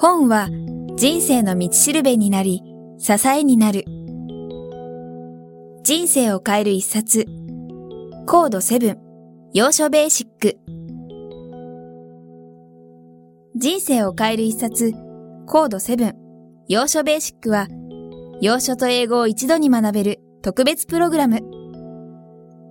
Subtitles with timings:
[0.00, 0.48] 本は
[0.96, 2.62] 人生の道しるべになり、
[2.98, 3.84] 支えになる。
[5.82, 7.26] 人生を変える一冊。
[8.24, 8.96] コード7、
[9.54, 10.56] 要所ベーシック。
[13.56, 14.92] 人生を変える一冊、
[15.46, 16.14] コード7、
[16.68, 17.66] 要所ベーシックは、
[18.40, 21.40] 要所と英語を一度に学べる特別プログラム。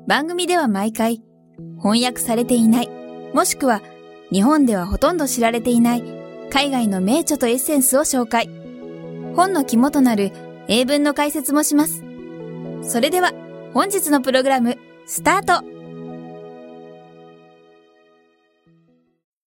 [0.08, 1.22] 番組では毎回、
[1.78, 2.90] 翻訳されていない、
[3.34, 3.82] もしくは
[4.32, 8.50] 日本ではほとんど知られていない海外の名著とエッセンスを紹介。
[9.36, 10.32] 本の肝となる
[10.70, 12.04] 英文の解説もします。
[12.82, 13.34] それでは、
[13.74, 15.66] 本日のプログラム、スタート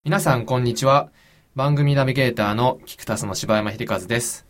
[0.05, 1.11] 皆さん、こんにちは。
[1.57, 4.47] 番組ナビゲーターのキクタスの柴山秀和です。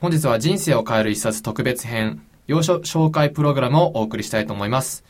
[0.00, 5.04] 本日は人生を変える一冊特別編、要所紹介プログラムをお送りしたいと思います。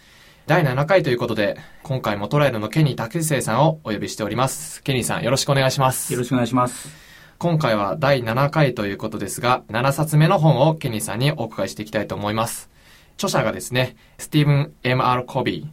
[0.48, 4.82] 第7回ということで、今回もトライルのケニー竹生さんをお呼びしております。
[4.82, 6.10] ケニーさん、よろしくお願いします。
[6.10, 6.88] よろしくお願いします。
[7.36, 12.70] 今回は第7回ということですが、7冊目の本をケニーさんにお伺いしていきたいと思います。
[13.16, 15.24] 著者がですね、スティーブン・ M.R.
[15.26, 15.66] コビー。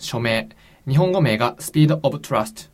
[0.00, 0.48] 署名。
[0.88, 2.68] 日本語名が Speed of Trust。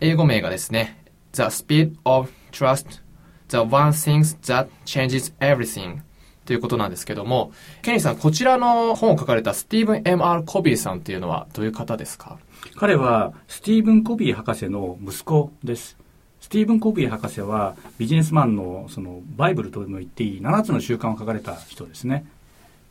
[0.00, 3.00] 英語名がですね、The Speed of Trust
[3.48, 6.02] The One Thing That Changes Everything
[6.44, 10.42] ということなんですけども、ケニーさん、こちらの本を書かれたスティーブン・ M.R.
[10.44, 12.38] コビーさんっていうのはどういう方ですか？
[12.76, 15.96] 彼はスティーブン・コビー博士の息子です。
[16.40, 22.26] スティーブン・コビー博士はビジネスマンのそのバイブルとでも言っていい7つの習慣を書かれた人ですね。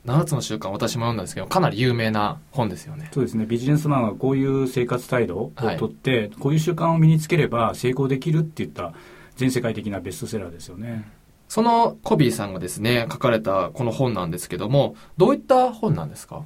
[0.06, 8.92] 7つの習慣私も読んだんですけどかなり有名な本ですよねそうですねビジネスマンはこういう生活態度をとって、はい、こういう習慣を身につければ成功できるっていった
[9.38, 11.10] 全世界的なベストセラーですよね。
[11.54, 16.42] そのコビーさんがですね、書かれたこの本なんですけども、どういった本なんですか？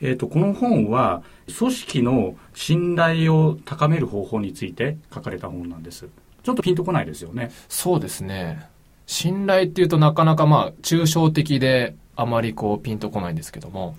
[0.00, 1.24] えっ、と、この本は、
[1.58, 6.06] 組織の信頼を高める方法について書かれた本なんです。
[6.44, 7.50] ちょっとピンとこないですよね。
[7.68, 8.68] そうですね。
[9.08, 13.96] 信頼っていうとなかなかまあ、抽象的で、あまりこう、ピンとこないんですけども。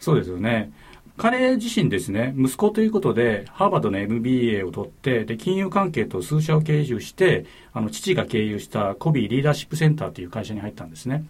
[0.00, 0.72] そうですよね。
[1.18, 11.24] 彼自身ですね、息子ということで、ハーバードの MBA を取って、で、金融関係と数社を経由して、あの、父が経由したコビーリーダーシップセンターという会社に入ったんですね。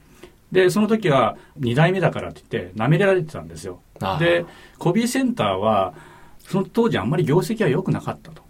[0.52, 3.80] で、その時は、2代目だからって言って、舐められてたんですよ。
[4.18, 4.44] で、
[4.78, 5.94] コビーセンターは、
[6.38, 8.42] その当時あんまり業績は良くなかったと。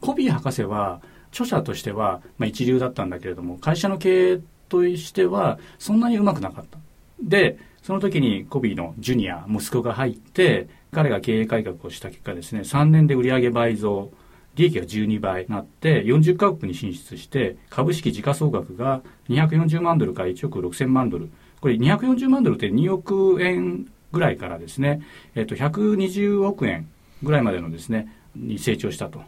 [0.00, 6.78] コビー博士は、著者としては、まあ、一流だったんだけれども、会社の経営としては、そんなにうまくなかった。
[7.22, 14.10] で、その時にコビーのジュニア、息子が入って、彼が経営改革をした結果ですね、3年で売上倍増、
[14.54, 21.28] 利益が12倍になって、40カ国に進出して、株式時価総額が240万ドルから1億6000万ドル。
[21.60, 25.02] これ240万ドルって2億円ぐらいからですね、
[25.34, 26.88] えっと、120億円
[27.22, 29.20] ぐらいまでのですね、に成長したと。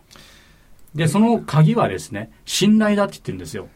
[0.95, 3.69] で、その鍵はですね、信頼だって言ってるんですよ。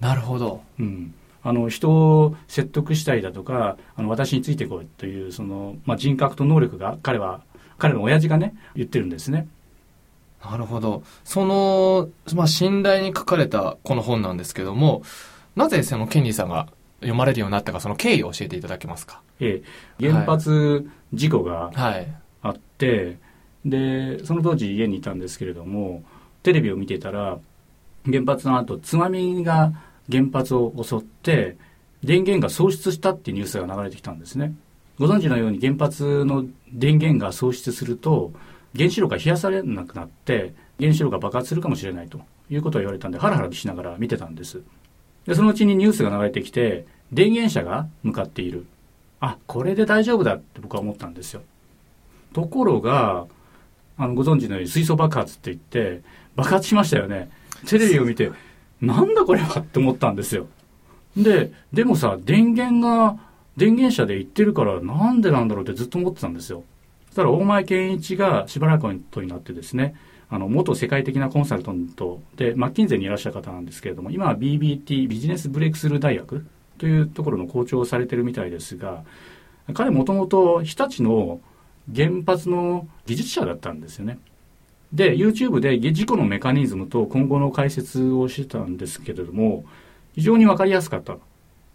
[0.00, 0.60] なるほど。
[0.80, 1.14] うん。
[1.44, 7.42] あの人を説得したりだとかあの私についてこいというその、まあ、人格と能力が彼は
[7.78, 9.46] 彼の親父がね言ってるんですね。
[10.42, 11.02] なるほど。
[11.24, 15.02] その、まあ、信頼に書かれたこの本なんですけども、
[15.56, 16.68] なぜそのケンリーさんが
[17.00, 19.22] 読まれるようになったか、その経緯を教えていただけますか？
[19.40, 19.62] え
[20.00, 21.70] え、原発事故が
[22.42, 23.16] あって、はい、
[23.70, 26.02] で、その当時家にいたんですけれども、
[26.42, 27.38] テレビを見てたら、
[28.04, 29.72] 原発の後、津波が
[30.10, 31.56] 原発を襲って
[32.02, 34.54] 電源が喪失したっていうニュースが流れてきたんですね。
[34.98, 38.32] ご存知のように原発の電源が喪失すると
[38.76, 42.20] 原子炉が冷やされなくなって原子炉が爆発するかもしれないと
[42.50, 44.62] いうことを言われたんでハラハラしながら見てたんです。
[45.26, 48.66] で、そのうちにニュースが流れてきて電源車が向かっている。
[49.20, 51.42] あ、これで大丈夫だって僕は思ったんですよ。
[52.32, 53.26] ところが、
[53.96, 56.02] あの、ご存知のように水素爆発って言って
[56.34, 57.30] 爆発しましたよね。
[57.66, 58.30] テレビを見て、
[58.86, 60.46] なんだこれはって思ったんですよ。
[61.16, 63.16] で、でもさ、電源が、
[63.56, 66.64] 電源車で行ってるからなんでなんだろうってずっと思ってたんですよ。
[67.06, 69.94] そしたら大前健一がしばらく後になってですね、
[70.28, 76.44] あの、元世界的なコンサルタントで、マッキンゼにいらっしゃる方なんですけれども、今は BBT、ビジネスブレイクスルー大学
[76.78, 79.04] というところの校長をされてるみたいですが、
[79.72, 81.40] 彼もともと日立の
[81.94, 84.18] 原発の技術者だったんですよね。
[84.94, 89.64] で、YouTube で事故のメカニズムと今後の解説をしてたんですけれども、
[90.14, 91.16] 非常にわかりやすかった。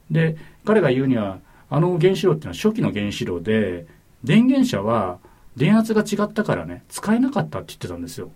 [0.09, 1.39] で、彼が言うには、
[1.69, 3.85] あの原子炉っていうのは初期の原子炉で、
[4.23, 5.19] 電源車は
[5.57, 8.31] 電圧が違ったからね、使えなかったって言ってたんですよ。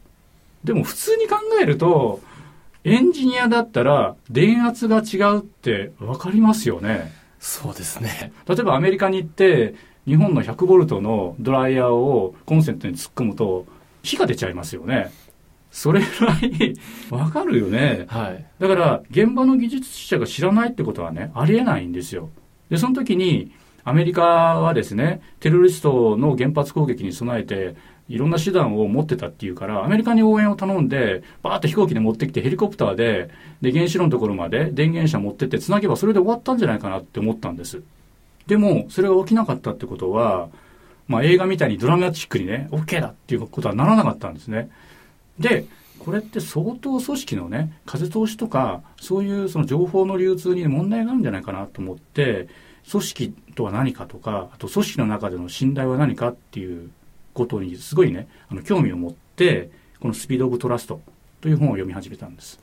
[0.66, 2.22] でも普通に考えると、
[2.84, 7.14] エンジニアだったら電圧が違うってわかりますよね。
[7.40, 8.34] そうですね。
[8.48, 9.76] 例えばアメリカに行って、
[10.06, 13.66] 日本の100ボルトのドライヤーをコンセントに突っ込むと、
[14.04, 15.12] 火が出ちゃいますよね。
[15.72, 16.76] それぐらい
[17.10, 18.06] わかるよね。
[18.08, 18.46] はい。
[18.60, 22.30] だから、現場の技術者が知らないってことはね、ありえないんですよ。
[22.70, 23.52] で、その時に、
[23.84, 27.76] アメリカはですね、テロリストの原発攻撃に備えて、
[28.08, 33.30] いろんな手段を持ってたっていうから、アメリカに応援を頼んで、バーッと飛行機で持ってきて、ヘリコプターで、
[33.62, 37.82] で、原子炉のところまで電源車持ってって、つなげばそれで終わったんじゃないかなって思ったんです。
[38.46, 40.50] でも、それが起きなかったってことは、
[41.14, 44.70] まあ映画みたいにドラマチックにね、OK だっていうことはならなかったんですね。
[45.40, 45.66] で、
[46.00, 52.48] これって相当組織のね、風通しとか、そういうその情報の流通に問題があるんじゃないかなと思って、
[52.92, 56.90] 組織とは何かとか、あと組織の中での信頼は何かっていう
[57.34, 59.70] ことにすごいね、あの興味を持って、
[60.00, 61.00] このスピード・オブ・トラスト
[61.40, 62.60] という本を読み始めたんです。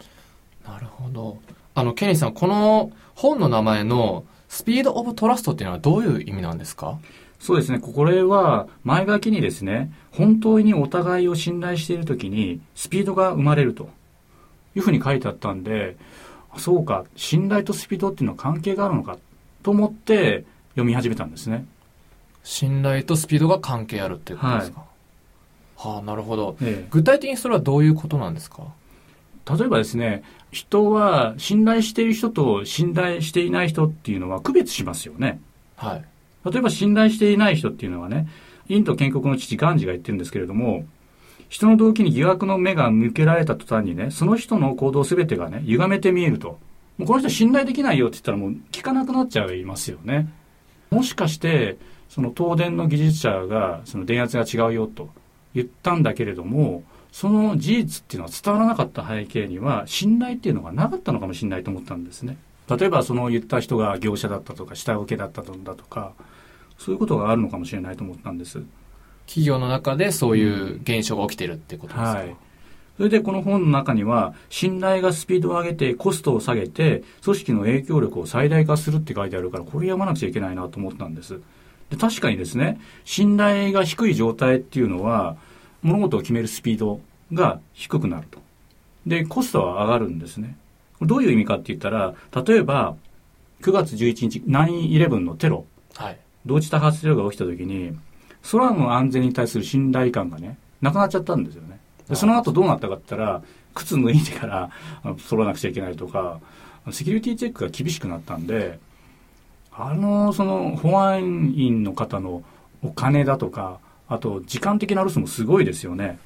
[0.67, 1.38] なるほど。
[1.75, 6.99] あの、ケニーさん、この本の名前のスピード・オブ・トラストっていうのはどういう意味なんですか？
[7.41, 7.81] そうですね。
[7.81, 13.89] これは前書きにですね、本当にお互いを信頼しているときにスピードが生まれると
[14.77, 15.97] いうふうに書いてあったんで、
[16.59, 19.17] そうか、信頼とスピードっていうのは関係があるのか
[19.63, 21.65] と思って読み始めたんですね。
[22.45, 24.81] 信頼とスピードが関係あるっていうことですか？
[24.81, 24.87] は
[25.89, 28.65] い、はあ、なるほど、ええ、具体的にそれはどういうことなんですか？
[29.51, 35.41] 例えばですね、人は信頼している人と信頼していない人っていうのは区別しますよね。
[35.77, 36.05] はい。
[36.45, 38.29] 例えば信頼していない人っていうのはね、
[38.69, 40.85] インド建国の父ガンジが言ってるんですけれども、
[41.49, 46.59] 人の動機に疑惑の目が向けられた途端にね、その人の行動すべてがね、歪めて見えると。
[46.97, 50.33] もうこの人信頼できないよって言ったらもう聞かなくなっちゃいますよね。
[50.91, 51.77] もしかして、
[52.09, 55.09] その東電の技術者が、その電圧が違うよと
[55.55, 62.37] 言ったんだけれども、その事実っていうのは伝わらなかった背景には、信頼っていうのがなかったのかもしれないと思ったんですね。
[62.77, 65.53] 例えばその言った人が業者だったとか、下請けだったと
[65.85, 66.13] か、
[66.79, 68.63] そういうことがあるのかもしれないと思ったんです。
[69.27, 72.37] 企業の中でそういう現象が起きてるってことですか、うん、はい。
[72.97, 81.41] それでこの本の中には、信頼がスピードを上げて、コストを下げて、組織の影響力を最大化するって書いてあるから、これ読まなくちゃいけないなと思ったんです。
[81.91, 85.37] で確かにですね、信頼が低い状態っていうのは、
[85.83, 87.01] 物事を決めるスピード
[87.33, 88.39] が低くなると。
[89.07, 90.57] で、コストは上がるんですね。
[91.02, 92.14] どういう意味かって言ったら、
[92.44, 92.97] 例えば、
[93.62, 95.67] 9月11日、9-11のテロ。
[95.94, 96.19] はい。
[96.47, 97.97] 同時多発テロが起きた時に、
[98.50, 101.79] 空の安全に対する信頼感がね、なくなっちゃったんですよね。
[102.08, 103.43] でその後どうなったかって言ったら、
[103.75, 104.70] 靴脱いでから
[105.19, 106.41] 揃わなくちゃいけないとか、
[106.91, 108.79] セキュリティチェックが厳しくなったんで、
[109.73, 112.43] あの、その保安員の方の
[112.82, 116.19] お金だとか、あと時間的なロスもすごいですよね。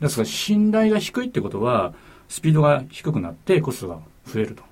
[0.00, 1.92] ですから信頼が低いってことは、
[2.28, 4.62] スピードが低くなってコストが増えると。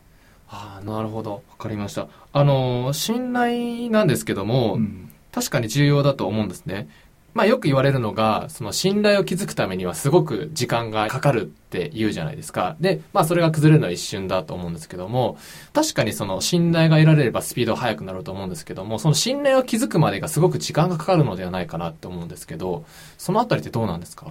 [0.48, 1.32] ああ、なるほど。
[1.32, 2.06] わかりました。
[2.32, 6.88] あの、信頼なんですけども、うん、確かに重要だと思うんですね。
[7.34, 12.76] まあよく言われるのが、その信頼を築くためにはすごく時間がかかるって言うじゃないですか。
[12.80, 15.36] で、まあそれが崩れるのは一瞬だと思うんですけども、
[15.74, 22.86] 確かにその信頼が得られればスピードは速くなると思うんですけども、その信頼を築くまでがすごく時間がかかるのではないかなって思うんですけど、
[23.18, 24.28] そのあたりってどうなんですか？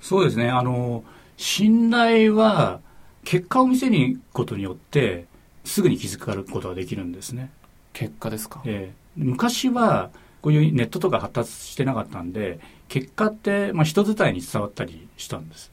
[0.00, 0.50] そうですね。
[0.50, 1.04] あの、
[1.36, 2.80] 信頼は
[3.28, 5.26] 結果を見せることによって、
[5.62, 7.50] すぐに気づかることができるんですね。
[7.92, 10.08] 結果ですか、えー、昔は
[10.40, 12.58] こういうネットとか発達してなかったんで
[12.88, 15.70] 結果って、まあ、人伝いに伝わったりしたんです。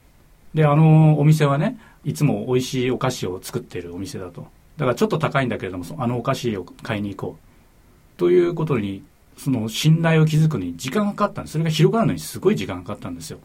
[0.52, 4.48] であのお店はねいつも美味しいお菓子を作っているお店だと。
[4.76, 8.18] だからちょっと高いんだけれどもあのお菓子を買いに行こう。
[8.18, 9.02] ということに
[9.38, 11.52] その信頼を築くのに時間がかかったんです。
[11.52, 13.38] それが広がるのにすごい時間がかかったんですよ。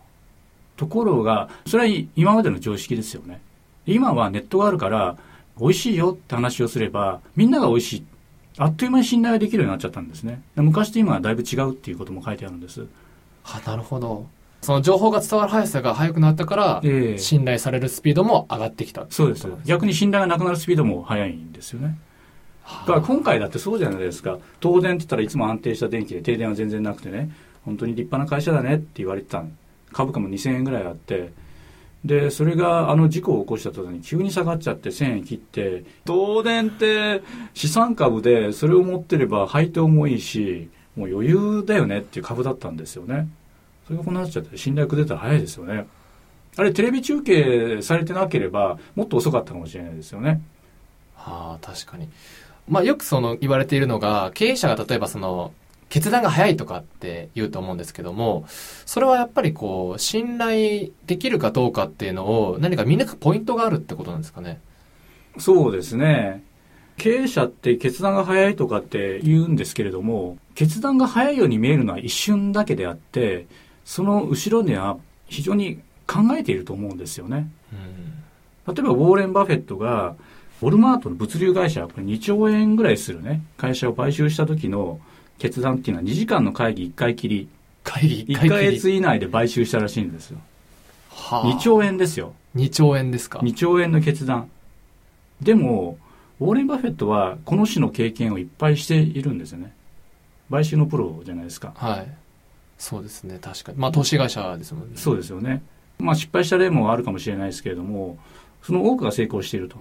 [0.75, 3.39] ところがそれは今までの常識ですよね
[3.85, 5.17] 今はネットがあるから
[5.59, 8.05] 美味しいよって話をすればみんなが美味しい
[8.57, 10.41] あっという間に信頼ができるようになっちゃったんですね。
[10.55, 12.85] 昔と今はだいぶ違うっていうことも書いてあるんです。
[13.43, 14.27] はなるほど。
[14.61, 19.47] その情報が伝わる速さが速くなったから、えー、信頼されるスピードも上がってきたそうです。
[19.65, 21.97] 逆に信頼がなくなるスピードも速いんですよね。
[22.81, 24.37] だから今回だってそうじゃないですか。
[24.61, 27.31] 東電って言ったらいつも安定した電気で停電は全然なくてね、
[27.65, 29.43] 本当に立派な会社だねって言われてた
[29.91, 31.31] 株価も2000円ぐらいあって、
[32.03, 37.21] で、それがあの事故を起こした途端に急に下がっちゃって1000円切って、東電って
[37.53, 43.27] 資産株でそれを持ってれば配当もいいし、もう余裕だよねっていう株だったんですよね。
[43.85, 45.85] それがこうなっちゃって信頼崩れたら早いですよね。
[46.57, 50.41] あれテレビ中継されてなければもっと遅かったかもしれないですよね。
[51.15, 52.09] はあ、確かに。
[52.67, 55.53] まあよくその言われているのが、経営者が例えばその
[55.91, 64.61] 決断が早いとかって言うと思うんですけども、それはやっぱりこう、信頼できるかどうかっていうのを何か見抜くポイントがあるってことなんですかね？
[65.37, 66.43] そうですね。
[66.97, 73.47] 経営者って決断が早いとかって言うんですけれども、決断が早いように見えるのは一瞬だけであって、
[73.83, 77.51] その後ろには非常に考えていると思うんですよね。
[78.67, 80.15] 例えばウォーレン・バフェットが
[80.61, 84.99] ウォルマートの物流会社これ2兆円ぐらいするね会社を買収した時の
[85.41, 87.49] 決断っていうのは2時間の会議1回きり
[87.83, 90.37] 会議1ヶ月以内で買収したらしいんですよ。
[91.09, 92.35] はあ、2兆円ですよ。
[92.55, 94.51] 2兆円ですか ?2 兆円の決断。
[95.41, 95.97] でも、
[96.39, 99.73] ウォーレン・バフェットはこの種の経験をいっぱいしているんですよね。
[100.51, 101.73] 買収のプロじゃないですか。
[101.75, 102.07] はい。
[102.77, 103.79] そうですね、確かに。
[103.79, 104.93] まあ、投資会社ですもんね。
[104.95, 105.63] そうですよね。
[105.97, 108.19] まあ、失敗した例もあるかもしれないですけれども、
[108.61, 109.77] その多くが成功していると。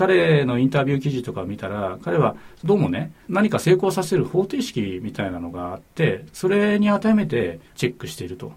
[0.00, 8.54] 彼のインタビュー記事とかを見たら、彼はどうもね、何か成功させる方程式みたいなのがあって、それに当てはめてチェックしていると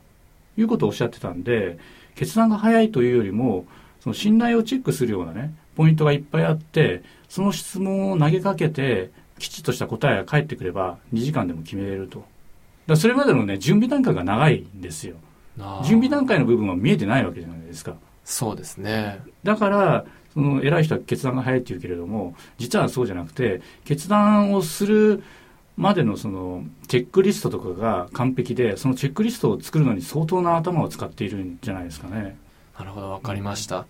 [0.55, 1.79] いうことをおっしゃってたんで、
[2.15, 3.65] 決断が早いというよりも、
[3.99, 12.23] その信頼をチェックするようなね、ポイントがいっぱいあって、その質問を投げかけて、きちっとした答えが返ってくれば、2時間でも決めれると。
[12.87, 15.17] だそれまでのね、準備段階が長いんですよ。
[15.83, 17.95] 準備段階の部分は見えてないわけじゃないですか。
[18.25, 19.21] そうですね。
[19.43, 25.23] だから、その偉い人は決断が早いって言うけれども、実はそうじゃなくて、決断をする
[25.77, 32.35] までのそのチェックリストとかが完璧で、そのチェックリストを作るのに相当な頭を使っているんじゃないですかね。
[32.79, 33.85] なるほど、わかりました。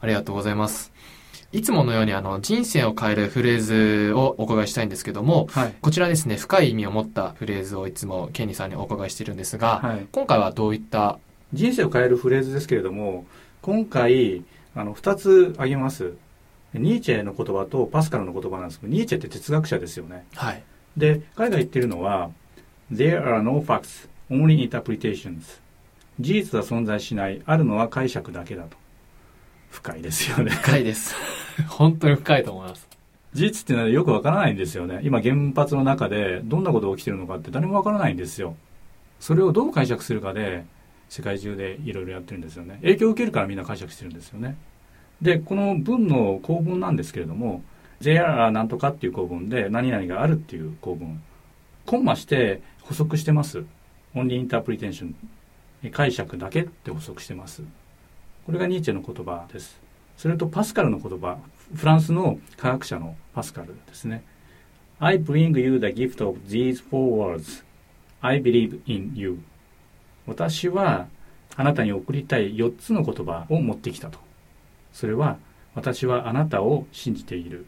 [0.00, 0.92] ありがとうございます。
[1.50, 3.60] いつものようにあの人生を変えるフレー
[4.10, 11.18] ズをお伺いしたいんですけども、はい、こちらですね、深い意味を持ったフレーズをいつもケンニさんにお伺いしているんですが、はい、今回はどういった？
[11.54, 13.24] 人生を変えるフレーズですけれども、
[13.68, 14.44] 今回、
[14.74, 16.14] あの、二つ挙げます。
[16.72, 20.24] ニーチェの言葉とパスカルの言葉なんですけど、ニーチェって哲学者ですよね。
[20.36, 20.62] はい。
[20.96, 22.30] で、彼が言ってるのは、
[22.90, 25.60] There are no facts, only interpretations.
[26.18, 28.78] 事実は存在しない、あるのは解釈だけだと。
[29.68, 30.50] 深いですよね。
[30.50, 31.14] 深いです。
[31.68, 32.88] 本当に深いと思います。
[33.34, 35.00] 事実っていうのはよくわからないんですよね。
[35.02, 38.56] 今原発の中でどんなことが起きてるのかって誰もわからないんですよ。
[39.20, 40.64] それをどう解釈するかで
[41.08, 42.78] 世界中でいろいろやってるんですよね。
[42.82, 44.56] 影響を受けるからみんな解釈してるんですよね。
[45.22, 47.62] で、この文の構文なんですけれども、
[48.00, 51.22] JR なんとかっていう構文で何々があるっていう構文。
[51.86, 53.64] コンマして補足してます。
[54.14, 55.14] only interpretation。
[55.92, 57.62] 解釈だけって補足してます。
[58.46, 59.80] これがニーチェの言葉です。
[60.16, 61.38] それとパスカルの言葉、
[61.74, 64.24] フランスの科学者のパスカルですね。
[64.98, 67.62] I bring you the gift of these four words.
[68.20, 69.38] I believe in you.
[70.28, 71.08] 私は
[71.56, 74.18] あなたに送りたい4つの言葉を持ってきたと。
[74.92, 75.38] それは、
[75.74, 77.66] 私はあなたを信じている。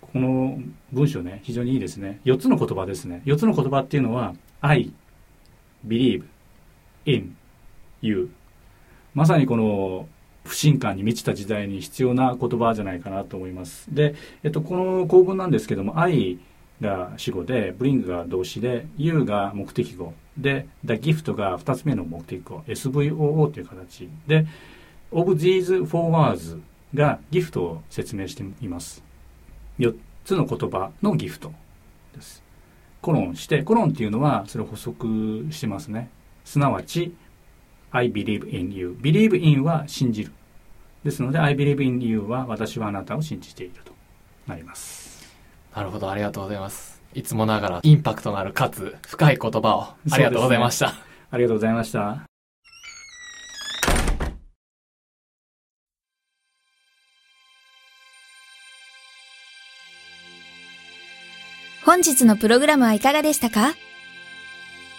[0.00, 0.58] この
[0.92, 2.20] 文章ね、非常にいいですね。
[2.24, 3.22] 4つの言葉ですね。
[3.24, 4.92] 4つの言葉っていうのは、I,
[5.86, 6.24] believe,
[7.06, 7.36] in,
[8.02, 8.30] you
[9.14, 10.08] まさにこの
[10.44, 13.92] 不信感に満ちた時代に必要な言葉じゃないかなと思います。
[13.94, 16.38] で、えっと、この構文なんですけども、愛
[16.80, 24.46] が主語で、bring が動詞で、you が目的語で、the gift が2つ目の目的語、SVOO という形で、
[25.12, 26.60] of these four words
[26.94, 29.02] がギフトを説明しています。
[29.78, 31.52] 4つの言葉のギフト
[32.14, 32.42] です。
[33.02, 36.10] コロンして、コロンっていうのはそれを補足してますね。
[36.44, 37.14] すなわち、
[37.90, 38.96] I believe in you.
[39.00, 40.32] believe in は信じる。
[41.04, 43.92] ですので、I believe in you は私はあなたを信じていると
[44.46, 45.09] なります。
[45.74, 47.00] なるほど、ありがとうございます。
[47.14, 50.92] いつもながらインパクトのあるかつ深い言葉をありがとうございました。
[50.92, 50.92] ね、
[51.30, 52.24] ありがとうございました。
[61.84, 63.74] 本日のプログラムはいかがでしたか？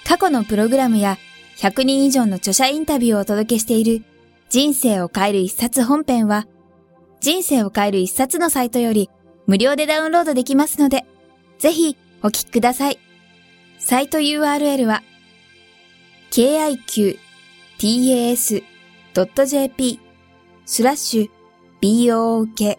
[0.06, 1.18] 過去のプログラムや
[1.58, 4.04] 100人以上の著者インタビューをお届けしている
[4.50, 6.48] 人生を変える一冊本編は、
[7.22, 9.10] 人生を変える一冊のサイトより
[9.48, 11.06] 無料でダウンロードできますので、
[11.60, 13.00] ぜひお聞きください。
[13.80, 15.04] サイト URL は、
[16.30, 16.80] kiqtas.jp
[20.66, 22.78] スラッシュ book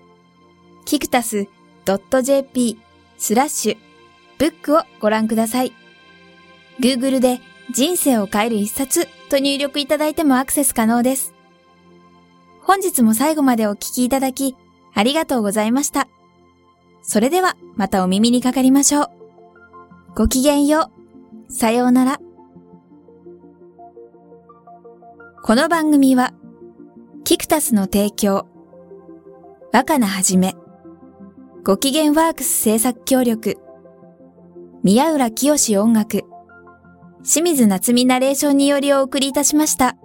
[0.84, 1.46] キクタス
[1.84, 2.78] .jp
[3.18, 3.76] スラッシュ
[4.38, 5.72] ブックをご覧ください。
[6.80, 7.40] Google で
[7.70, 11.34] 人生を変える一冊と入力いただいてもアクセス可能です。
[12.62, 14.56] 本日も最後までお聞きいただき、
[14.94, 16.08] ありがとうございました。
[17.02, 19.10] それではまたお耳にかかりましょう。
[20.14, 20.90] ごきげんよ
[21.48, 21.52] う。
[21.52, 22.18] さようなら。
[25.44, 26.32] この番組は、
[27.24, 28.46] キクタスの提供、
[29.72, 30.54] 若菜はじめ、
[31.64, 33.58] ご機嫌ワークス制作協力、
[34.82, 36.22] 宮浦清志音楽、
[37.24, 39.96] 清水夏美ナレーションによりお送りいたしました。